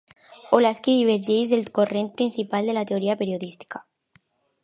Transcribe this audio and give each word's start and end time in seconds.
Olasky 0.59 0.95
divergeix 0.99 1.51
del 1.51 1.69
corrent 1.79 2.09
principal 2.21 2.71
de 2.71 2.77
la 2.79 2.85
teoria 2.93 3.19
periodística. 3.23 3.83